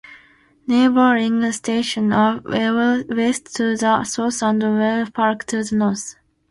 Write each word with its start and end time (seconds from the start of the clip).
Neighbouring 0.65 1.51
stations 1.51 2.11
are 2.11 2.41
Ewell 2.49 3.03
West 3.09 3.55
to 3.57 3.77
the 3.77 3.77
south 4.03 4.41
and 4.41 4.59
Worcester 4.63 5.11
Park 5.11 5.43
to 5.45 5.63
the 5.63 5.75
north. 5.75 6.15